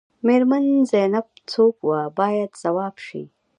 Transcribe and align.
میرمن 0.25 0.65
زینب 0.91 1.27
څوک 1.51 1.75
وه 1.87 2.01
باید 2.19 2.49
ځواب 2.63 2.95
شي. 3.07 3.23